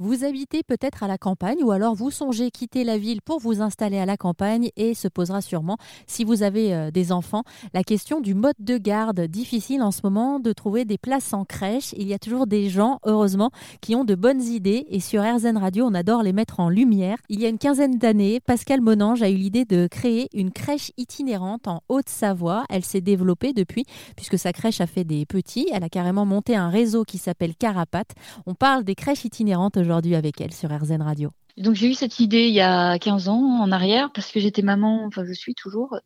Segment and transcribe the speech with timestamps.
[0.00, 3.62] Vous habitez peut-être à la campagne ou alors vous songez quitter la ville pour vous
[3.62, 5.76] installer à la campagne et se posera sûrement,
[6.08, 7.44] si vous avez euh, des enfants,
[7.74, 9.20] la question du mode de garde.
[9.20, 11.94] Difficile en ce moment de trouver des places en crèche.
[11.96, 15.58] Il y a toujours des gens, heureusement, qui ont de bonnes idées et sur RZN
[15.58, 17.18] Radio, on adore les mettre en lumière.
[17.28, 20.90] Il y a une quinzaine d'années, Pascal Monange a eu l'idée de créer une crèche
[20.96, 22.64] itinérante en Haute-Savoie.
[22.68, 23.84] Elle s'est développée depuis
[24.16, 25.68] puisque sa crèche a fait des petits.
[25.72, 28.10] Elle a carrément monté un réseau qui s'appelle Carapate.
[28.46, 31.30] On parle des crèches itinérantes aujourd'hui avec elle sur RZN Radio.
[31.56, 34.62] Donc j'ai eu cette idée il y a 15 ans en arrière parce que j'étais
[34.62, 35.96] maman, enfin je suis toujours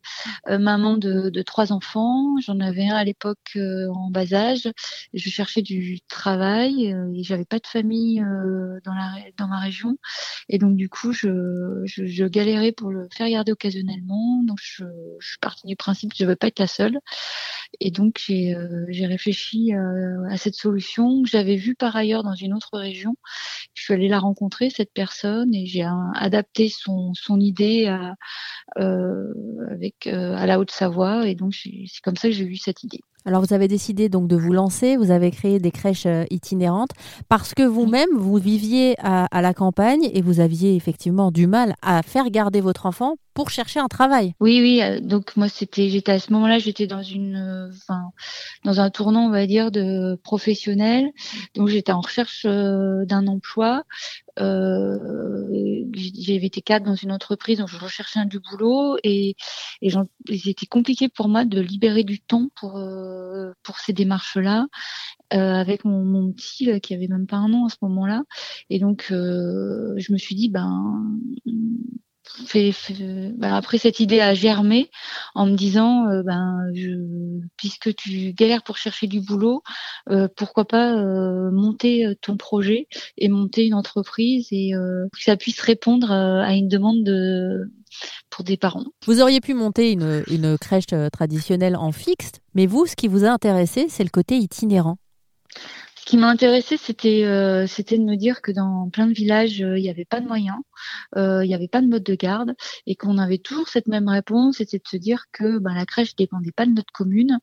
[0.47, 2.35] euh, maman de, de, trois enfants.
[2.39, 4.69] J'en avais un à l'époque euh, en bas âge.
[5.13, 8.19] Je cherchais du travail euh, et j'avais pas de famille
[8.83, 9.97] dans la dans ma région
[10.49, 14.43] et donc du coup je, je, je galérais pour le faire garder occasionnellement.
[14.43, 14.83] Donc je,
[15.19, 16.99] je suis partie du principe que je veux pas être la seule
[17.79, 18.55] et donc j'ai
[18.89, 23.15] j'ai réfléchi à cette solution que j'avais vue par ailleurs dans une autre région.
[23.73, 28.15] Je suis allée la rencontrer cette personne et j'ai adapté son, son idée à,
[28.79, 29.33] euh,
[29.71, 31.27] avec, euh, à la Haute-Savoie.
[31.27, 33.01] Et donc, c'est comme ça que j'ai eu cette idée.
[33.25, 36.91] Alors vous avez décidé donc de vous lancer, vous avez créé des crèches euh, itinérantes
[37.27, 41.75] parce que vous-même vous viviez à, à, la campagne et vous aviez effectivement du mal
[41.81, 44.33] à faire garder votre enfant pour chercher un travail.
[44.41, 45.01] Oui, oui.
[45.01, 48.11] Donc moi, c'était, j'étais à ce moment-là, j'étais dans une, euh, enfin,
[48.65, 51.09] dans un tournant, on va dire, de professionnel.
[51.55, 53.83] Donc j'étais en recherche euh, d'un emploi.
[54.39, 54.97] Euh,
[55.93, 59.35] j'avais été cadre dans une entreprise, donc je recherchais du boulot et,
[59.81, 59.89] et
[60.37, 62.79] c'était compliqué pour moi de libérer du temps pour
[63.63, 64.67] pour ces démarches-là.
[65.31, 68.23] Euh, avec mon, mon petit qui avait même pas un an à ce moment-là.
[68.71, 71.19] Et donc, euh, je me suis dit, ben,
[72.53, 74.89] ben, après cette idée a germé
[75.35, 76.71] en me disant euh, ben
[77.57, 79.63] puisque tu galères pour chercher du boulot
[80.09, 85.59] euh, pourquoi pas euh, monter ton projet et monter une entreprise et que ça puisse
[85.59, 87.71] répondre à une demande de
[88.29, 88.85] pour des parents.
[89.05, 93.29] Vous auriez pu monter une crèche traditionnelle en fixe, mais vous, ce qui vous a
[93.29, 94.97] intéressé, c'est le côté itinérant
[96.09, 99.77] qui m'a intéressé, c'était euh, c'était de me dire que dans plein de villages, euh,
[99.77, 100.57] il n'y avait pas de moyens,
[101.15, 102.55] euh, il n'y avait pas de mode de garde,
[102.87, 106.15] et qu'on avait toujours cette même réponse, c'était de se dire que ben, la crèche
[106.15, 107.37] dépendait pas de notre commune,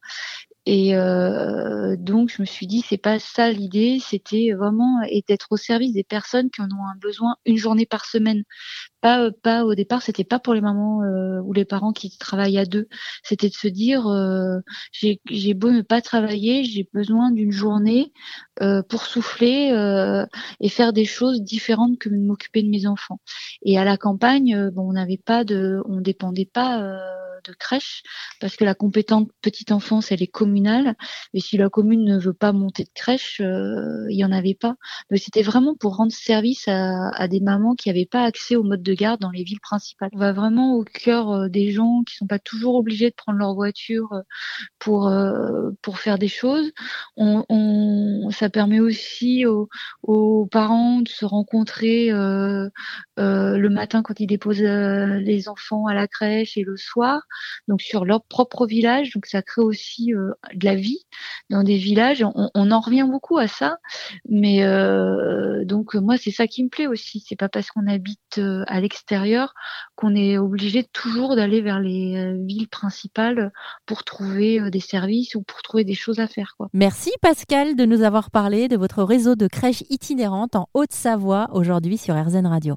[0.66, 5.56] et euh, donc je me suis dit c'est pas ça l'idée, c'était vraiment d'être au
[5.56, 8.43] service des personnes qui en ont un besoin une journée par semaine.
[9.00, 12.59] Pas pas au départ, c'était pas pour les mamans euh, ou les parents qui travaillent
[12.59, 12.88] à deux.
[13.22, 14.59] C'était de se dire euh,
[14.91, 18.12] j'ai j'ai beau ne pas travailler, j'ai besoin d'une journée
[18.60, 20.26] euh, pour souffler euh,
[20.59, 23.21] et faire des choses différentes que de m'occuper de mes enfants.
[23.62, 26.81] Et à la campagne, bon on n'avait pas de on dépendait pas
[27.49, 28.03] de crèche
[28.41, 30.95] parce que la compétente petite enfance elle est communale
[31.34, 34.55] mais si la commune ne veut pas monter de crèche euh, il y en avait
[34.55, 34.77] pas.
[35.11, 38.83] Mais c'était vraiment pour rendre service à, des mamans qui n'avaient pas accès au mode
[38.83, 40.11] de garde dans les villes principales.
[40.12, 43.39] On va vraiment au cœur euh, des gens qui sont pas toujours obligés de prendre
[43.39, 44.23] leur voiture euh,
[44.79, 45.12] pour
[45.83, 46.71] pour faire des choses.
[47.17, 52.11] On, ça permet aussi aux, parents de se rencontrer
[53.16, 57.22] le matin quand ils déposent les enfants à la crèche et le soir
[57.69, 59.10] donc sur leur propre village.
[59.15, 61.04] Donc ça crée aussi euh, de la vie
[61.50, 62.22] dans des villages.
[62.22, 63.78] On, on, en revient beaucoup à ça,
[64.28, 67.25] mais euh, donc moi c'est ça qui me plaît aussi.
[67.26, 69.55] C'est pas parce qu'on habite euh, à l'extérieur
[69.94, 73.53] qu'on est obligé toujours d'aller vers les villes principales
[73.87, 76.55] pour trouver des services ou pour trouver des choses à faire.
[76.56, 76.69] Quoi.
[76.72, 81.97] Merci Pascal de nous avoir parlé de votre réseau de crèches itinérantes en Haute-Savoie aujourd'hui
[81.97, 82.76] sur RZN Radio.